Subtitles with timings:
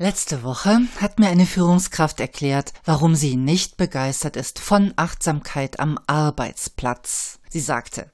[0.00, 5.98] Letzte Woche hat mir eine Führungskraft erklärt, warum sie nicht begeistert ist von Achtsamkeit am
[6.06, 7.40] Arbeitsplatz.
[7.48, 8.12] Sie sagte,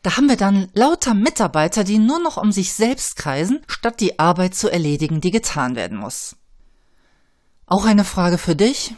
[0.00, 4.18] da haben wir dann lauter Mitarbeiter, die nur noch um sich selbst kreisen, statt die
[4.18, 6.36] Arbeit zu erledigen, die getan werden muss.
[7.66, 8.94] Auch eine Frage für dich?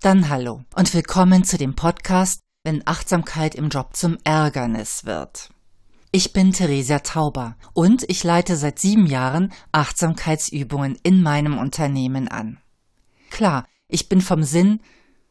[0.00, 5.51] Dann hallo und willkommen zu dem Podcast, wenn Achtsamkeit im Job zum Ärgernis wird.
[6.14, 12.58] Ich bin Theresia Tauber und ich leite seit sieben Jahren Achtsamkeitsübungen in meinem Unternehmen an.
[13.30, 14.80] Klar, ich bin vom Sinn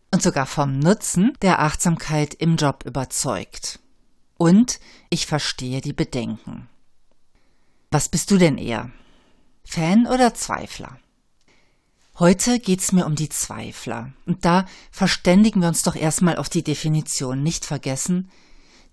[0.09, 3.79] und sogar vom Nutzen der Achtsamkeit im Job überzeugt.
[4.39, 4.79] Und
[5.11, 6.67] ich verstehe die Bedenken.
[7.91, 8.89] Was bist du denn eher?
[9.63, 10.97] Fan oder Zweifler?
[12.17, 14.13] Heute geht's mir um die Zweifler.
[14.25, 17.43] Und da verständigen wir uns doch erstmal auf die Definition.
[17.43, 18.31] Nicht vergessen,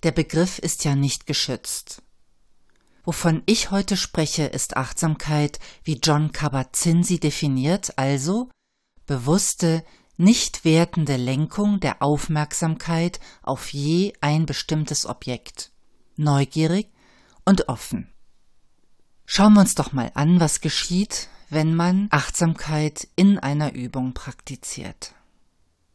[0.02, 2.02] der Begriff ist ja nicht geschützt.
[3.04, 8.50] Wovon ich heute spreche, ist Achtsamkeit, wie John Kabat-Zinn sie definiert, also
[9.06, 9.82] bewusste,
[10.18, 15.72] nicht wertende Lenkung der Aufmerksamkeit auf je ein bestimmtes Objekt,
[16.16, 16.88] neugierig
[17.44, 18.12] und offen.
[19.24, 25.14] Schauen wir uns doch mal an, was geschieht, wenn man Achtsamkeit in einer Übung praktiziert.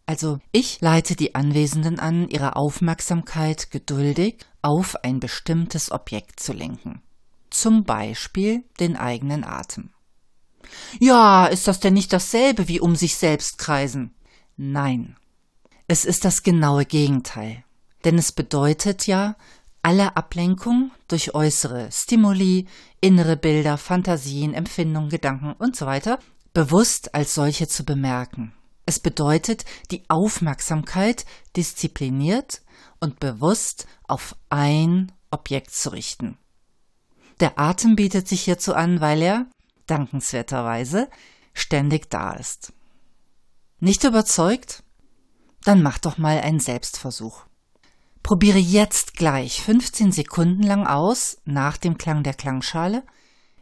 [0.05, 7.01] Also ich leite die Anwesenden an, ihre Aufmerksamkeit geduldig auf ein bestimmtes Objekt zu lenken.
[7.49, 9.91] Zum Beispiel den eigenen Atem.
[10.99, 14.13] Ja, ist das denn nicht dasselbe wie um sich selbst kreisen?
[14.57, 15.15] Nein.
[15.87, 17.63] Es ist das genaue Gegenteil.
[18.03, 19.35] Denn es bedeutet ja,
[19.81, 22.67] alle Ablenkung durch äußere Stimuli,
[23.01, 25.99] innere Bilder, Fantasien, Empfindungen, Gedanken usw.
[26.01, 26.17] So
[26.53, 28.53] bewusst als solche zu bemerken.
[28.85, 32.61] Es bedeutet, die Aufmerksamkeit diszipliniert
[32.99, 36.37] und bewusst auf ein Objekt zu richten.
[37.39, 39.47] Der Atem bietet sich hierzu an, weil er,
[39.87, 41.09] dankenswerterweise,
[41.53, 42.73] ständig da ist.
[43.79, 44.83] Nicht überzeugt?
[45.63, 47.45] Dann mach doch mal einen Selbstversuch.
[48.21, 53.03] Probiere jetzt gleich 15 Sekunden lang aus, nach dem Klang der Klangschale,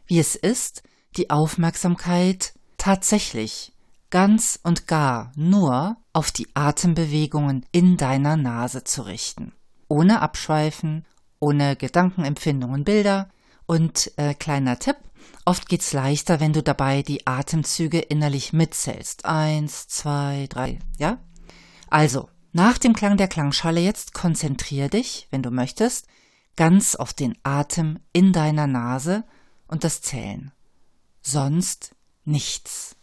[0.06, 0.82] wie es ist,
[1.16, 3.71] die Aufmerksamkeit tatsächlich
[4.12, 9.52] ganz und gar nur auf die Atembewegungen in deiner Nase zu richten.
[9.88, 11.06] Ohne Abschweifen,
[11.40, 13.30] ohne Gedankenempfindungen, Bilder.
[13.66, 14.96] Und äh, kleiner Tipp,
[15.46, 19.24] oft geht's leichter, wenn du dabei die Atemzüge innerlich mitzählst.
[19.24, 21.18] Eins, zwei, drei, ja?
[21.88, 26.06] Also, nach dem Klang der Klangschale jetzt konzentrier dich, wenn du möchtest,
[26.56, 29.24] ganz auf den Atem in deiner Nase
[29.68, 30.52] und das Zählen.
[31.22, 31.94] Sonst
[32.24, 32.96] nichts.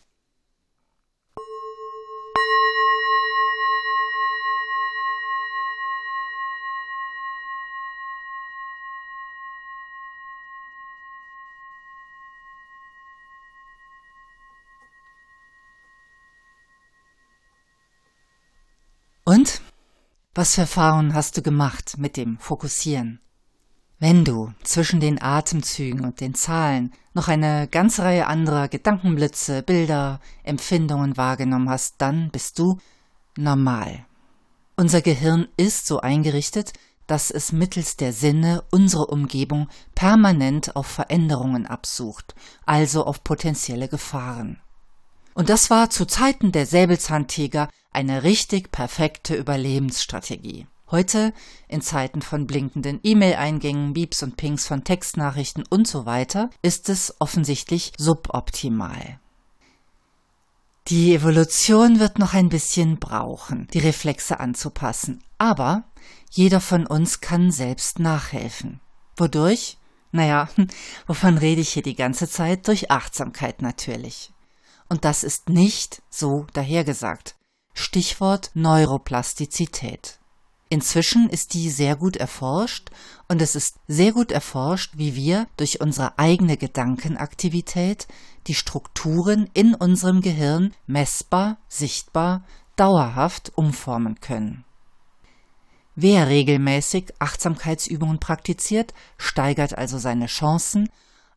[19.30, 19.62] Und?
[20.34, 23.20] Was für Erfahrungen hast du gemacht mit dem Fokussieren?
[24.00, 30.20] Wenn du zwischen den Atemzügen und den Zahlen noch eine ganze Reihe anderer Gedankenblitze, Bilder,
[30.42, 32.80] Empfindungen wahrgenommen hast, dann bist du
[33.38, 34.04] normal.
[34.76, 36.74] Unser Gehirn ist so eingerichtet,
[37.06, 42.34] dass es mittels der Sinne unsere Umgebung permanent auf Veränderungen absucht,
[42.66, 44.60] also auf potenzielle Gefahren.
[45.36, 50.68] Und das war zu Zeiten der Säbelzahntiger eine richtig perfekte Überlebensstrategie.
[50.92, 51.34] Heute,
[51.68, 57.16] in Zeiten von blinkenden E-Mail-Eingängen, Beeps und Pings von Textnachrichten und so weiter, ist es
[57.20, 59.20] offensichtlich suboptimal.
[60.88, 65.84] Die Evolution wird noch ein bisschen brauchen, die Reflexe anzupassen, aber
[66.32, 68.80] jeder von uns kann selbst nachhelfen.
[69.16, 69.78] Wodurch?
[70.12, 70.50] Naja,
[71.08, 72.68] wovon rede ich hier die ganze Zeit?
[72.68, 74.32] Durch Achtsamkeit natürlich.
[74.88, 77.36] Und das ist nicht so dahergesagt.
[77.80, 80.20] Stichwort Neuroplastizität.
[80.68, 82.90] Inzwischen ist die sehr gut erforscht
[83.30, 88.10] und es ist sehr gut erforscht, wie wir durch unsere eigene Gedankenaktivität
[88.48, 92.44] die Strukturen in unserem Gehirn messbar, sichtbar,
[92.76, 94.66] dauerhaft umformen können.
[95.96, 100.90] Wer regelmäßig Achtsamkeitsübungen praktiziert, steigert also seine Chancen,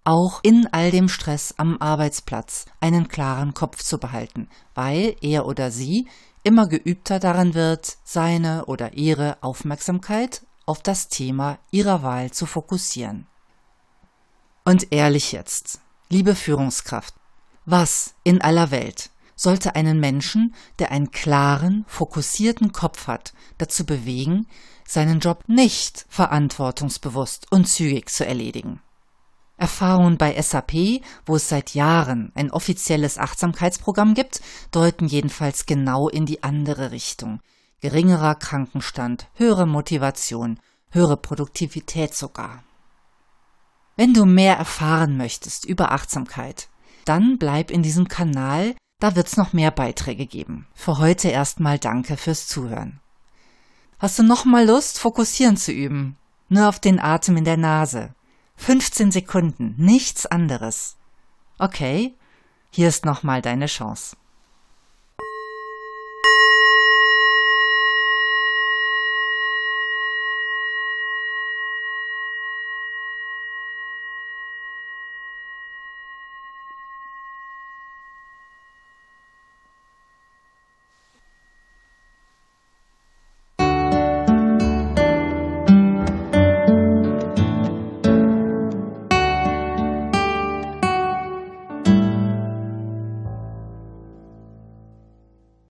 [0.05, 5.71] auch in all dem Stress am Arbeitsplatz einen klaren Kopf zu behalten, weil er oder
[5.71, 6.09] sie
[6.43, 13.27] immer geübter darin wird, seine oder ihre Aufmerksamkeit auf das Thema ihrer Wahl zu fokussieren.
[14.65, 17.15] Und ehrlich jetzt, liebe Führungskraft,
[17.65, 24.47] was in aller Welt sollte einen Menschen, der einen klaren, fokussierten Kopf hat, dazu bewegen,
[24.87, 28.81] seinen Job nicht verantwortungsbewusst und zügig zu erledigen?
[29.57, 34.41] Erfahrungen bei SAP, wo es seit Jahren ein offizielles Achtsamkeitsprogramm gibt,
[34.71, 37.41] deuten jedenfalls genau in die andere Richtung.
[37.81, 40.59] Geringerer Krankenstand, höhere Motivation,
[40.91, 42.63] höhere Produktivität sogar.
[43.97, 46.69] Wenn du mehr erfahren möchtest über Achtsamkeit,
[47.05, 50.67] dann bleib in diesem Kanal, da wird's noch mehr Beiträge geben.
[50.75, 53.01] Für heute erstmal danke fürs Zuhören.
[53.99, 56.17] Hast du noch mal Lust, fokussieren zu üben?
[56.49, 58.15] Nur auf den Atem in der Nase.
[58.63, 60.97] 15 Sekunden, nichts anderes.
[61.59, 62.15] Okay,
[62.71, 64.17] hier ist nochmal deine Chance.